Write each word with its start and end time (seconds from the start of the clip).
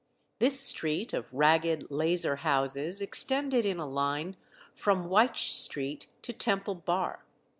This 0.39 0.59
street 0.59 1.13
of 1.13 1.31
ragged 1.31 1.91
lazar 1.91 2.37
houses 2.37 3.03
extended 3.03 3.67
in 3.67 3.77
a 3.77 3.85
line 3.87 4.35
from 4.73 5.11
Wych 5.11 5.37
Street 5.53 6.07
to 6.23 6.33
Temple 6.33 6.73
Bar. 6.73 7.23